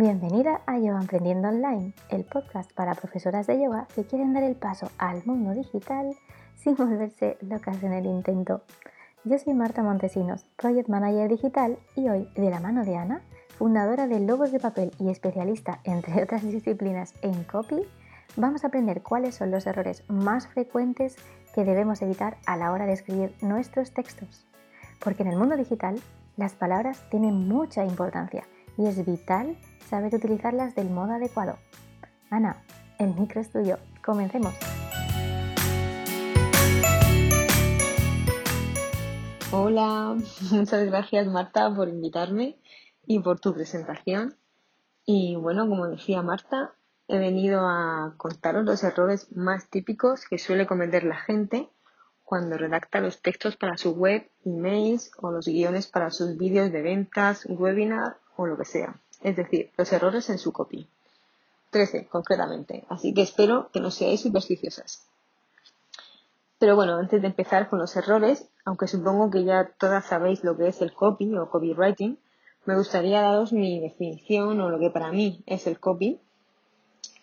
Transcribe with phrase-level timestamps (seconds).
[0.00, 4.54] Bienvenida a Yoga Aprendiendo Online, el podcast para profesoras de yoga que quieren dar el
[4.54, 6.14] paso al mundo digital
[6.54, 8.62] sin volverse locas en el intento.
[9.24, 13.22] Yo soy Marta Montesinos, Project Manager Digital y hoy, de la mano de Ana,
[13.58, 17.82] fundadora de Lobos de Papel y especialista, entre otras disciplinas, en copy,
[18.36, 21.16] vamos a aprender cuáles son los errores más frecuentes
[21.56, 24.46] que debemos evitar a la hora de escribir nuestros textos.
[25.00, 25.98] Porque en el mundo digital
[26.36, 28.44] las palabras tienen mucha importancia
[28.78, 29.56] y es vital
[29.90, 31.58] saber utilizarlas del modo adecuado.
[32.30, 32.62] Ana,
[32.98, 33.50] el micro es.
[34.04, 34.54] Comencemos.
[39.50, 40.16] Hola,
[40.52, 42.56] muchas gracias Marta por invitarme
[43.06, 44.36] y por tu presentación.
[45.04, 46.72] Y bueno, como decía Marta,
[47.08, 51.68] he venido a contaros los errores más típicos que suele cometer la gente
[52.24, 56.82] cuando redacta los textos para su web, emails o los guiones para sus vídeos de
[56.82, 60.88] ventas, webinar o lo que sea es decir, los errores en su copy.
[61.70, 65.06] 13 concretamente, así que espero que no seáis supersticiosas.
[66.58, 70.56] Pero bueno, antes de empezar con los errores, aunque supongo que ya todas sabéis lo
[70.56, 72.18] que es el copy o copywriting,
[72.64, 76.20] me gustaría daros mi definición o lo que para mí es el copy,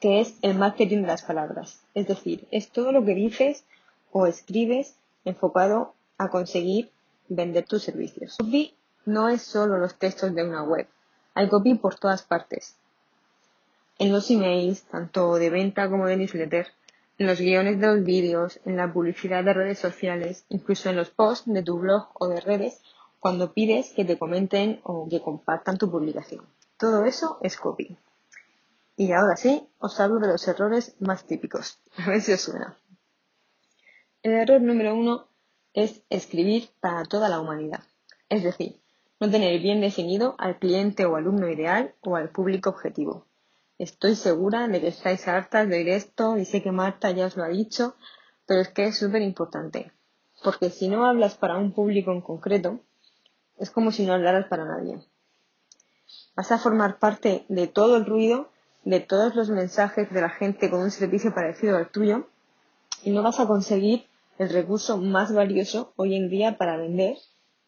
[0.00, 1.82] que es el marketing de las palabras.
[1.94, 3.64] Es decir, es todo lo que dices
[4.10, 6.90] o escribes enfocado a conseguir
[7.28, 8.38] vender tus servicios.
[8.38, 10.88] Copy no es solo los textos de una web,
[11.40, 12.76] hay copy por todas partes.
[13.98, 16.66] En los emails, tanto de venta como de newsletter,
[17.16, 21.08] en los guiones de los vídeos, en la publicidad de redes sociales, incluso en los
[21.08, 22.82] posts de tu blog o de redes,
[23.20, 26.44] cuando pides que te comenten o que compartan tu publicación.
[26.76, 27.96] Todo eso es copy.
[28.96, 31.78] Y ahora sí, os hablo de los errores más típicos.
[31.96, 32.76] A ver si os suena.
[34.22, 35.26] El error número uno
[35.72, 37.82] es escribir para toda la humanidad.
[38.28, 38.79] Es decir,
[39.20, 43.26] no tener bien definido al cliente o alumno ideal o al público objetivo.
[43.78, 47.36] Estoy segura de que estáis hartas de oír esto y sé que Marta ya os
[47.36, 47.94] lo ha dicho,
[48.46, 49.92] pero es que es súper importante.
[50.42, 52.80] Porque si no hablas para un público en concreto,
[53.58, 54.98] es como si no hablaras para nadie.
[56.34, 58.50] Vas a formar parte de todo el ruido,
[58.84, 62.26] de todos los mensajes de la gente con un servicio parecido al tuyo,
[63.02, 64.06] y no vas a conseguir
[64.38, 67.18] el recurso más valioso hoy en día para vender,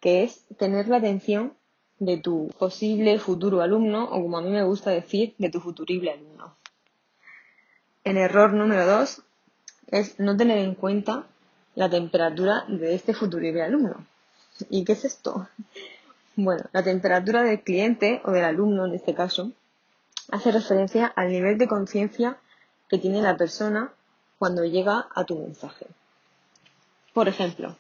[0.03, 1.55] que es tener la atención
[2.01, 6.11] de tu posible futuro alumno, o como a mí me gusta decir, de tu futurible
[6.11, 6.57] alumno.
[8.03, 9.23] El error número dos
[9.87, 11.27] es no tener en cuenta
[11.77, 14.05] la temperatura de este futurible alumno.
[14.69, 15.49] ¿Y qué es esto?
[16.35, 19.53] Bueno, la temperatura del cliente o del alumno en este caso
[20.33, 22.39] hace referencia al nivel de conciencia
[22.89, 23.93] que tiene la persona
[24.39, 25.87] cuando llega a tu mensaje.
[27.15, 27.77] Por ejemplo,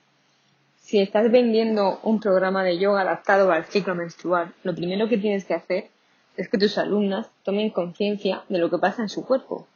[0.83, 5.45] si estás vendiendo un programa de yoga adaptado al ciclo menstrual, lo primero que tienes
[5.45, 5.91] que hacer
[6.37, 9.67] es que tus alumnas tomen conciencia de lo que pasa en su cuerpo,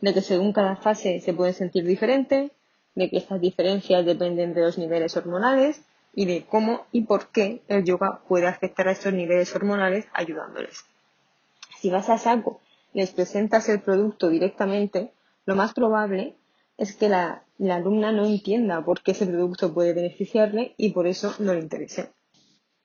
[0.00, 2.50] de que según cada fase se pueden sentir diferente,
[2.94, 5.80] de que estas diferencias dependen de los niveles hormonales
[6.12, 10.84] y de cómo y por qué el yoga puede afectar a estos niveles hormonales ayudándoles.
[11.80, 12.60] Si vas a saco
[12.92, 15.12] les presentas el producto directamente,
[15.46, 16.34] lo más probable
[16.78, 21.34] es que la, alumna no entienda por qué ese producto puede beneficiarle y por eso
[21.40, 22.12] no le interese.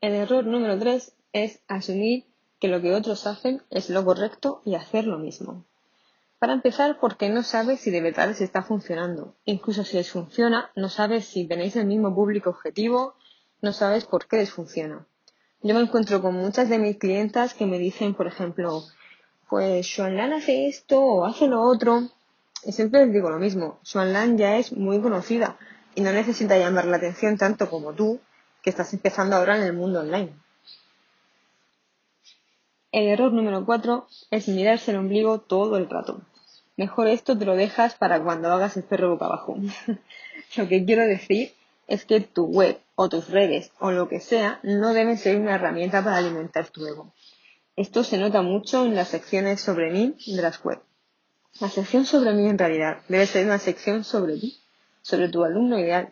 [0.02, 2.26] El error número tres es asumir
[2.60, 5.64] que lo que otros hacen es lo correcto y hacer lo mismo.
[6.40, 9.36] Para empezar, porque no sabes si de verdad les está funcionando.
[9.46, 13.14] Incluso si les funciona, no sabes si tenéis el mismo público objetivo,
[13.62, 15.08] no sabes por qué les funciona.
[15.62, 18.84] Yo me encuentro con muchas de mis clientas que me dicen, por ejemplo,
[19.50, 22.10] pues Xuanlan hace esto o hace lo otro,
[22.72, 25.58] siempre les digo lo mismo, Xuanlan ya es muy conocida
[25.96, 28.20] y no necesita llamar la atención tanto como tú,
[28.62, 30.34] que estás empezando ahora en el mundo online.
[32.92, 36.22] El error número 4 es mirarse el ombligo todo el rato.
[36.78, 39.58] Mejor esto te lo dejas para cuando hagas el perro boca abajo.
[40.58, 41.54] lo que quiero decir
[41.88, 45.56] es que tu web o tus redes o lo que sea no deben ser una
[45.56, 47.14] herramienta para alimentar tu ego.
[47.76, 50.93] Esto se nota mucho en las secciones sobre mí de las webs.
[51.60, 54.58] La sección sobre mí en realidad debe ser una sección sobre ti,
[55.04, 56.12] sobre tu alumno ideal.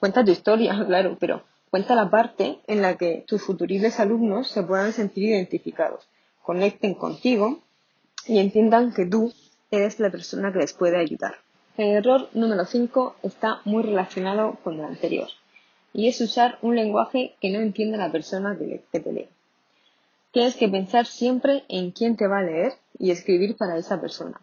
[0.00, 4.64] Cuenta tu historia, claro, pero cuenta la parte en la que tus futuribles alumnos se
[4.64, 6.08] puedan sentir identificados,
[6.42, 7.62] conecten contigo
[8.26, 9.32] y entiendan que tú
[9.70, 11.36] eres la persona que les puede ayudar.
[11.76, 15.28] El error número 5 está muy relacionado con el anterior
[15.92, 19.28] y es usar un lenguaje que no entiende la persona que te lee.
[20.32, 24.40] Tienes que pensar siempre en quién te va a leer y escribir para esa persona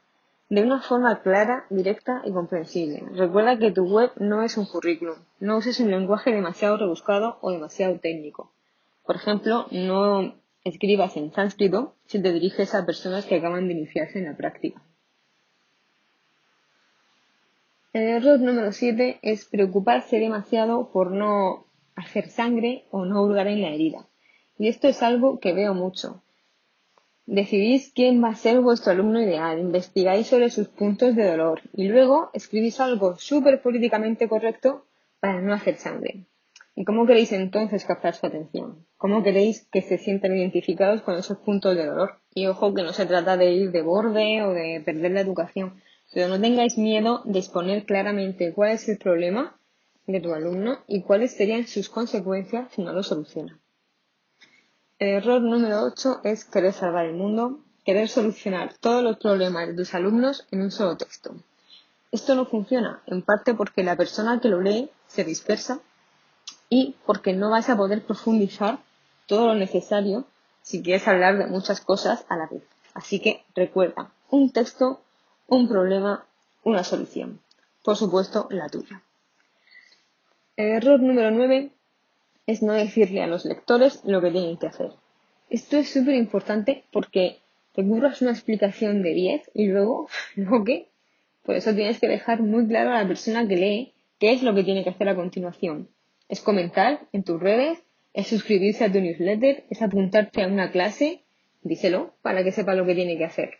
[0.51, 3.01] de una forma clara, directa y comprensible.
[3.13, 5.15] Recuerda que tu web no es un currículum.
[5.39, 8.51] No uses un lenguaje demasiado rebuscado o demasiado técnico.
[9.05, 14.19] Por ejemplo, no escribas en sánscrito si te diriges a personas que acaban de iniciarse
[14.19, 14.81] en la práctica.
[17.93, 21.65] El error número 7 es preocuparse demasiado por no
[21.95, 24.05] hacer sangre o no hurgar en la herida.
[24.59, 26.21] Y esto es algo que veo mucho.
[27.39, 31.87] Decidís quién va a ser vuestro alumno ideal, investigáis sobre sus puntos de dolor y
[31.87, 34.85] luego escribís algo súper políticamente correcto
[35.21, 36.25] para no hacer sangre.
[36.75, 38.85] ¿Y cómo queréis entonces captar su atención?
[38.97, 42.19] ¿Cómo queréis que se sientan identificados con esos puntos de dolor?
[42.35, 45.81] Y ojo que no se trata de ir de borde o de perder la educación,
[46.13, 49.57] pero no tengáis miedo de exponer claramente cuál es el problema
[50.05, 53.60] de tu alumno y cuáles serían sus consecuencias si no lo soluciona.
[55.03, 59.95] Error número 8 es querer salvar el mundo, querer solucionar todos los problemas de tus
[59.95, 61.33] alumnos en un solo texto.
[62.11, 65.79] Esto no funciona, en parte porque la persona que lo lee se dispersa
[66.69, 68.77] y porque no vas a poder profundizar
[69.25, 70.25] todo lo necesario
[70.61, 72.61] si quieres hablar de muchas cosas a la vez.
[72.93, 75.01] Así que recuerda, un texto,
[75.47, 76.27] un problema,
[76.63, 77.39] una solución.
[77.83, 79.01] Por supuesto, la tuya.
[80.57, 81.71] Error número 9
[82.51, 84.91] es no decirle a los lectores lo que tienen que hacer.
[85.49, 87.39] Esto es súper importante porque
[87.73, 90.89] te curras una explicación de 10 y luego, ¿luego qué?
[91.43, 94.53] Por eso tienes que dejar muy claro a la persona que lee qué es lo
[94.53, 95.87] que tiene que hacer a continuación.
[96.27, 97.79] Es comentar en tus redes,
[98.13, 101.23] es suscribirse a tu newsletter, es apuntarte a una clase,
[101.63, 103.51] díselo para que sepa lo que tiene que hacer.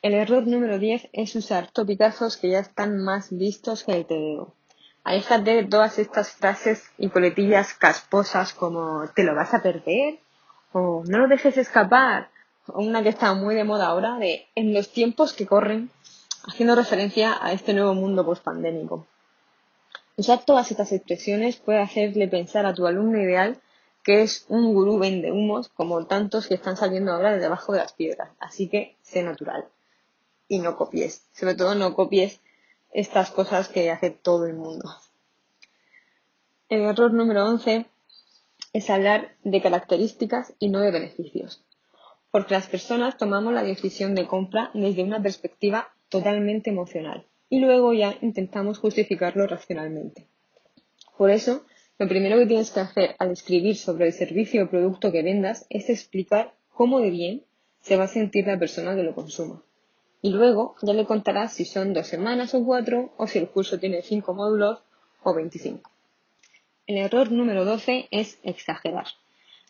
[0.00, 4.54] El error número 10 es usar topicazos que ya están más vistos que el TDO.
[5.08, 10.18] Aléjate de todas estas frases y coletillas casposas como te lo vas a perder
[10.74, 12.28] o no lo dejes escapar
[12.66, 15.88] o una que está muy de moda ahora de en los tiempos que corren
[16.46, 19.06] haciendo referencia a este nuevo mundo post-pandémico.
[20.18, 23.62] Usar todas estas expresiones puede hacerle pensar a tu alumno ideal
[24.02, 27.78] que es un gurú vende humos como tantos que están saliendo ahora de debajo de
[27.78, 28.28] las piedras.
[28.40, 29.68] Así que sé natural
[30.48, 31.22] y no copies.
[31.32, 32.42] Sobre todo no copies
[32.92, 34.88] estas cosas que hace todo el mundo.
[36.68, 37.86] El error número 11
[38.72, 41.64] es hablar de características y no de beneficios,
[42.30, 47.94] porque las personas tomamos la decisión de compra desde una perspectiva totalmente emocional y luego
[47.94, 50.26] ya intentamos justificarlo racionalmente.
[51.16, 51.64] Por eso,
[51.98, 55.66] lo primero que tienes que hacer al escribir sobre el servicio o producto que vendas
[55.70, 57.44] es explicar cómo de bien
[57.80, 59.62] se va a sentir la persona que lo consuma.
[60.20, 63.78] Y luego ya le contarás si son dos semanas o cuatro, o si el curso
[63.78, 64.80] tiene cinco módulos
[65.22, 65.90] o veinticinco.
[66.86, 69.06] El error número 12 es exagerar.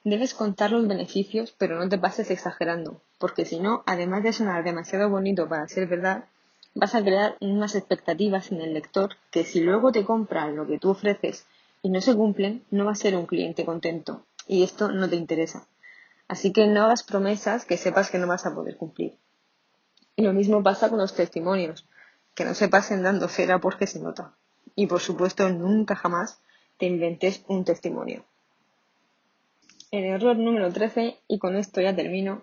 [0.05, 4.65] Debes contar los beneficios, pero no te pases exagerando, porque si no, además de sonar
[4.65, 6.27] demasiado bonito para ser verdad,
[6.75, 10.79] vas a crear unas expectativas en el lector que si luego te compran lo que
[10.79, 11.45] tú ofreces
[11.83, 14.23] y no se cumplen, no va a ser un cliente contento.
[14.47, 15.67] Y esto no te interesa.
[16.29, 19.15] Así que no hagas promesas que sepas que no vas a poder cumplir.
[20.19, 21.87] Y lo mismo pasa con los testimonios,
[22.35, 24.35] que no se pasen dando cera porque se nota.
[24.75, 26.43] Y por supuesto, nunca jamás
[26.77, 28.25] te inventes un testimonio.
[29.93, 32.43] El error número 13, y con esto ya termino,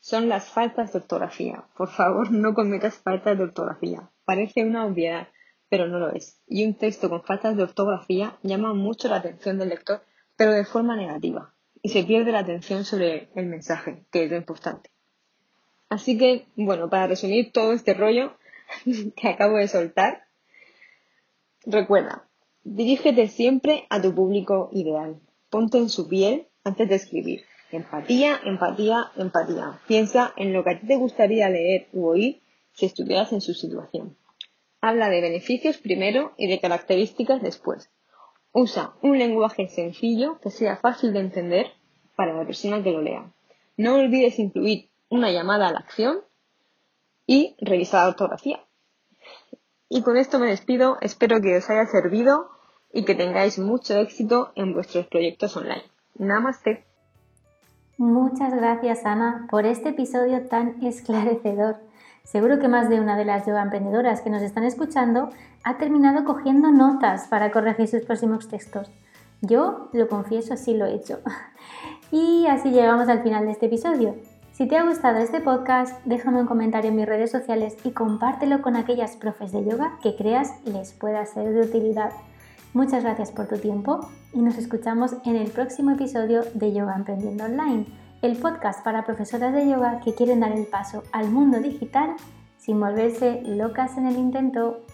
[0.00, 1.64] son las faltas de ortografía.
[1.78, 4.10] Por favor, no cometas faltas de ortografía.
[4.26, 5.28] Parece una obviedad,
[5.70, 6.42] pero no lo es.
[6.46, 10.02] Y un texto con faltas de ortografía llama mucho la atención del lector,
[10.36, 11.54] pero de forma negativa.
[11.80, 14.90] Y se pierde la atención sobre el mensaje, que es lo importante.
[15.92, 18.32] Así que, bueno, para resumir todo este rollo
[19.16, 20.24] que acabo de soltar,
[21.66, 22.26] recuerda,
[22.64, 25.20] dirígete siempre a tu público ideal.
[25.50, 27.42] Ponte en su piel antes de escribir.
[27.70, 29.80] Empatía, empatía, empatía.
[29.86, 32.40] Piensa en lo que a ti te gustaría leer u oír
[32.72, 34.16] si estuvieras en su situación.
[34.80, 37.90] Habla de beneficios primero y de características después.
[38.52, 41.66] Usa un lenguaje sencillo que sea fácil de entender
[42.16, 43.30] para la persona que lo lea.
[43.76, 46.20] No olvides incluir una llamada a la acción
[47.26, 48.60] y revisar la ortografía.
[49.90, 52.48] Y con esto me despido, espero que os haya servido
[52.90, 55.84] y que tengáis mucho éxito en vuestros proyectos online.
[56.14, 56.86] Namaste.
[57.98, 61.76] Muchas gracias Ana por este episodio tan esclarecedor.
[62.24, 65.28] Seguro que más de una de las yoga emprendedoras que nos están escuchando
[65.62, 68.90] ha terminado cogiendo notas para corregir sus próximos textos.
[69.42, 71.20] Yo, lo confieso, sí lo he hecho.
[72.14, 74.16] Y así llegamos al final de este episodio.
[74.52, 78.60] Si te ha gustado este podcast, déjame un comentario en mis redes sociales y compártelo
[78.60, 82.12] con aquellas profes de yoga que creas les pueda ser de utilidad.
[82.74, 87.44] Muchas gracias por tu tiempo y nos escuchamos en el próximo episodio de Yoga Emprendiendo
[87.44, 87.86] Online,
[88.20, 92.10] el podcast para profesoras de yoga que quieren dar el paso al mundo digital
[92.58, 94.84] sin volverse locas en el intento.